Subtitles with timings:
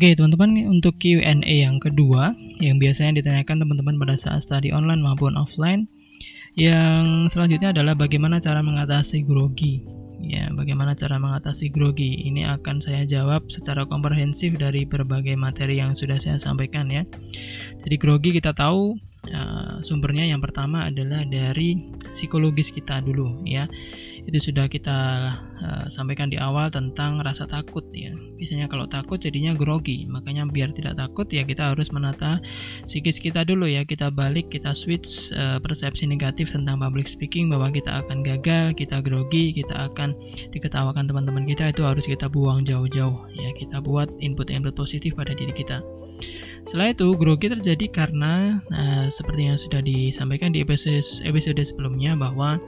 [0.00, 5.36] Oke teman-teman untuk Q&A yang kedua yang biasanya ditanyakan teman-teman pada saat study online maupun
[5.36, 5.92] offline.
[6.56, 9.84] Yang selanjutnya adalah bagaimana cara mengatasi grogi.
[10.24, 12.16] Ya bagaimana cara mengatasi grogi?
[12.16, 17.04] Ini akan saya jawab secara komprehensif dari berbagai materi yang sudah saya sampaikan ya.
[17.84, 18.96] Jadi grogi kita tahu
[19.28, 21.76] uh, sumbernya yang pertama adalah dari
[22.08, 23.68] psikologis kita dulu ya
[24.26, 24.98] itu sudah kita
[25.60, 28.12] uh, sampaikan di awal tentang rasa takut ya.
[28.36, 30.04] Biasanya kalau takut jadinya grogi.
[30.08, 32.40] Makanya biar tidak takut ya kita harus menata
[32.84, 33.86] psikis kita dulu ya.
[33.86, 39.00] Kita balik kita switch uh, persepsi negatif tentang public speaking bahwa kita akan gagal kita
[39.00, 40.12] grogi kita akan
[40.52, 41.72] diketawakan teman-teman kita.
[41.72, 43.50] Itu harus kita buang jauh-jauh ya.
[43.56, 45.80] Kita buat input-input positif pada diri kita
[46.68, 52.60] setelah itu, grogi terjadi karena uh, seperti yang sudah disampaikan di episode episode sebelumnya bahwa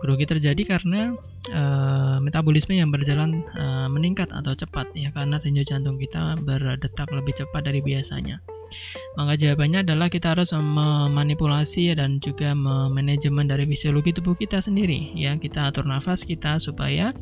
[0.00, 1.12] grogi terjadi karena
[1.50, 7.34] uh, metabolisme yang berjalan uh, meningkat atau cepat ya karena denyut jantung kita berdetak lebih
[7.36, 8.40] cepat dari biasanya.
[9.20, 15.36] Maka jawabannya adalah kita harus memanipulasi dan juga memanajemen dari fisiologi tubuh kita sendiri ya.
[15.36, 17.12] Kita atur nafas kita supaya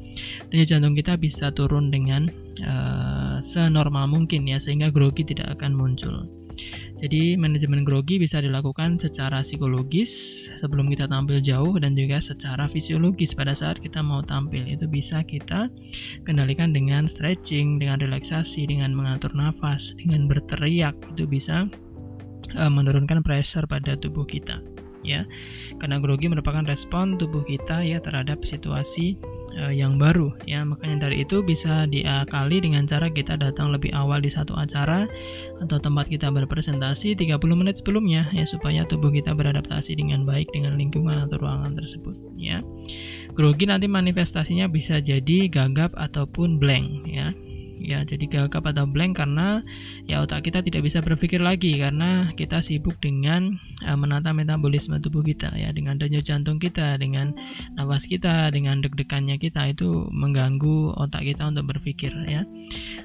[0.55, 2.31] denyut jantung kita bisa turun dengan
[2.63, 3.10] uh,
[3.45, 6.29] senormal mungkin ya sehingga grogi tidak akan muncul.
[7.01, 10.13] Jadi manajemen grogi bisa dilakukan secara psikologis
[10.61, 14.69] sebelum kita tampil jauh dan juga secara fisiologis pada saat kita mau tampil.
[14.69, 15.73] Itu bisa kita
[16.29, 20.93] kendalikan dengan stretching, dengan relaksasi, dengan mengatur nafas, dengan berteriak.
[21.17, 21.65] Itu bisa
[22.61, 24.61] uh, menurunkan pressure pada tubuh kita
[25.11, 25.23] ya.
[25.83, 29.19] Karena grogi merupakan respon tubuh kita ya terhadap situasi
[29.59, 30.63] uh, yang baru ya.
[30.63, 35.11] Makanya dari itu bisa diakali dengan cara kita datang lebih awal di satu acara
[35.59, 40.79] atau tempat kita berpresentasi 30 menit sebelumnya ya supaya tubuh kita beradaptasi dengan baik dengan
[40.79, 42.63] lingkungan atau ruangan tersebut ya.
[43.35, 47.35] Grogi nanti manifestasinya bisa jadi gagap ataupun blank ya
[47.81, 49.65] ya jadi gagap atau blank karena
[50.05, 53.57] ya otak kita tidak bisa berpikir lagi karena kita sibuk dengan
[53.89, 57.33] uh, menata metabolisme tubuh kita ya dengan denyut jantung kita dengan
[57.75, 62.45] nafas kita dengan deg-degannya kita itu mengganggu otak kita untuk berpikir ya.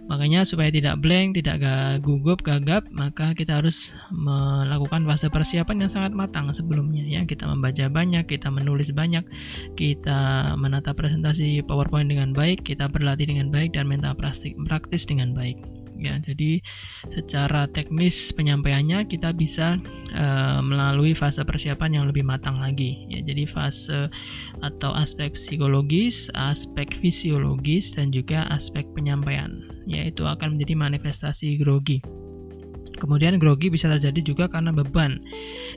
[0.06, 1.64] Makanya supaya tidak blank tidak
[2.04, 7.24] gugup gagap maka kita harus melakukan fase persiapan yang sangat matang sebelumnya ya.
[7.24, 9.24] Kita membaca banyak kita menulis banyak
[9.80, 15.32] kita menata presentasi powerpoint dengan baik kita berlatih dengan baik dan mental plastik praktis dengan
[15.32, 15.56] baik.
[15.96, 16.60] Ya jadi
[17.08, 19.80] secara teknis penyampaiannya kita bisa
[20.12, 23.08] uh, melalui fase persiapan yang lebih matang lagi.
[23.08, 24.12] Ya jadi fase
[24.60, 32.04] atau aspek psikologis aspek fisiologis dan juga aspek penyampaian yaitu akan menjadi manifestasi grogi.
[32.96, 35.20] Kemudian grogi bisa terjadi juga karena beban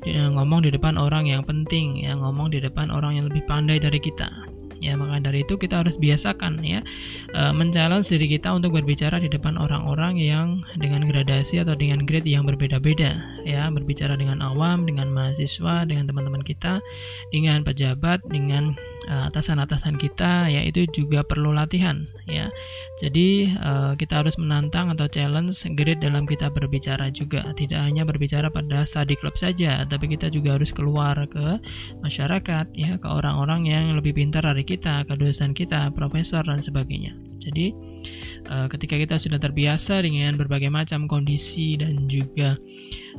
[0.06, 3.98] ngomong di depan orang yang penting, yang ngomong di depan orang yang lebih pandai dari
[3.98, 6.80] kita ya maka dari itu kita harus biasakan ya
[7.34, 12.26] e, men-challenge diri kita untuk berbicara di depan orang-orang yang dengan gradasi atau dengan grade
[12.26, 16.84] yang berbeda-beda ya berbicara dengan awam dengan mahasiswa dengan teman-teman kita
[17.32, 18.76] dengan pejabat dengan
[19.08, 22.52] Eh, atasan-atasan kita ya itu juga perlu latihan ya.
[23.00, 27.46] Jadi uh, kita harus menantang atau challenge grit dalam kita berbicara juga.
[27.56, 31.56] Tidak hanya berbicara pada study club saja tapi kita juga harus keluar ke
[32.04, 37.16] masyarakat ya ke orang-orang yang lebih pintar dari kita ke dosen kita profesor dan sebagainya.
[37.40, 37.72] Jadi
[38.46, 42.54] uh, ketika kita sudah terbiasa dengan berbagai macam kondisi dan juga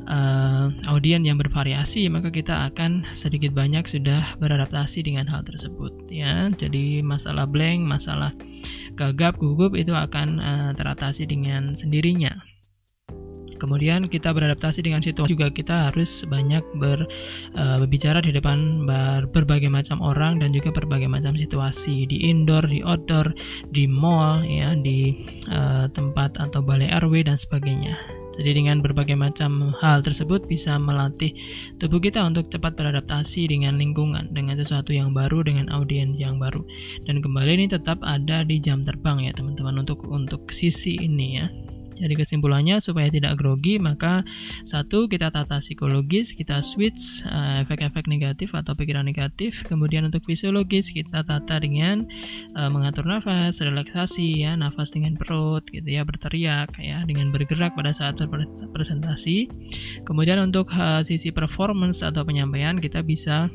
[0.08, 6.48] uh, audien yang bervariasi maka kita akan sedikit banyak sudah beradaptasi dengan hal tersebut ya.
[6.56, 8.32] Jadi masalah blank masalah
[8.96, 12.49] gagap gugup itu akan uh, teratasi dengan sendirinya
[13.60, 17.04] Kemudian kita beradaptasi dengan situasi juga kita harus banyak ber,
[17.54, 22.64] uh, berbicara di depan bar, berbagai macam orang dan juga berbagai macam situasi di indoor,
[22.64, 23.36] di outdoor,
[23.68, 28.20] di mall, ya, di uh, tempat atau balai RW dan sebagainya.
[28.40, 31.36] Jadi dengan berbagai macam hal tersebut bisa melatih
[31.76, 36.64] tubuh kita untuk cepat beradaptasi dengan lingkungan, dengan sesuatu yang baru, dengan audiens yang baru.
[37.04, 41.52] Dan kembali ini tetap ada di jam terbang ya teman-teman untuk untuk sisi ini ya.
[42.00, 44.24] Jadi kesimpulannya supaya tidak grogi maka
[44.64, 49.60] satu kita tata psikologis, kita switch uh, efek-efek negatif atau pikiran negatif.
[49.68, 52.08] Kemudian untuk fisiologis kita tata dengan
[52.56, 57.92] uh, mengatur nafas, relaksasi ya, nafas dengan perut gitu ya, berteriak ya, dengan bergerak pada
[57.92, 58.16] saat
[58.72, 59.46] presentasi.
[60.08, 63.52] Kemudian untuk uh, sisi performance atau penyampaian kita bisa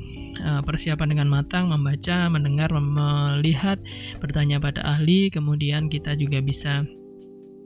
[0.68, 3.80] persiapan dengan matang, membaca, mendengar, melihat,
[4.20, 6.84] bertanya pada ahli, kemudian kita juga bisa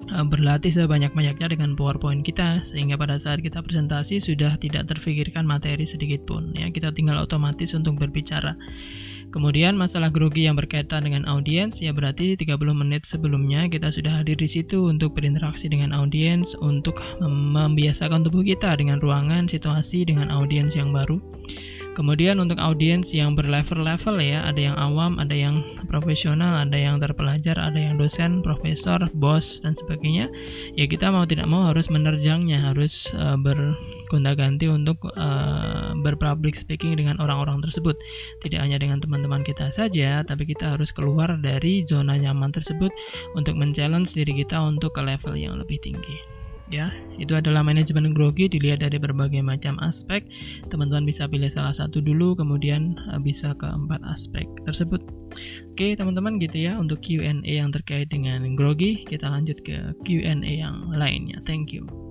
[0.08, 6.24] berlatih sebanyak-banyaknya dengan PowerPoint kita sehingga pada saat kita presentasi sudah tidak terfikirkan materi sedikit
[6.26, 8.58] pun ya kita tinggal otomatis untuk berbicara
[9.30, 14.34] Kemudian masalah grogi yang berkaitan dengan audiens ya berarti 30 menit sebelumnya kita sudah hadir
[14.42, 20.74] di situ untuk berinteraksi dengan audiens untuk membiasakan tubuh kita dengan ruangan, situasi dengan audiens
[20.74, 21.22] yang baru.
[21.98, 27.58] Kemudian untuk audiens yang berlevel-level ya, ada yang awam, ada yang profesional, ada yang terpelajar,
[27.58, 30.30] ada yang dosen, profesor, bos dan sebagainya.
[30.78, 37.18] Ya kita mau tidak mau harus menerjangnya, harus uh, bergonta-ganti untuk uh, berpublic speaking dengan
[37.20, 37.98] orang-orang tersebut.
[38.46, 42.94] Tidak hanya dengan teman-teman kita saja, tapi kita harus keluar dari zona nyaman tersebut
[43.34, 46.39] untuk men-challenge diri kita untuk ke level yang lebih tinggi
[46.74, 46.90] ya.
[47.20, 50.26] Itu adalah manajemen grogi dilihat dari berbagai macam aspek.
[50.72, 55.04] Teman-teman bisa pilih salah satu dulu kemudian eh, bisa ke empat aspek tersebut.
[55.76, 59.06] Oke teman-teman gitu ya untuk Q&A yang terkait dengan grogi.
[59.06, 61.38] Kita lanjut ke Q&A yang lainnya.
[61.46, 62.09] Thank you